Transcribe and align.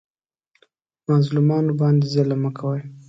مظلومانو 1.09 1.71
باندې 1.79 2.05
ظلم 2.13 2.39
مه 2.43 2.51
کوئ 2.57 2.81